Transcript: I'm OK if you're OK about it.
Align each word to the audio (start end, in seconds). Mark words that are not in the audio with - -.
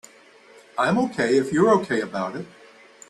I'm 0.79 0.97
OK 0.97 1.37
if 1.37 1.53
you're 1.53 1.69
OK 1.69 2.01
about 2.01 2.35
it. 2.35 2.47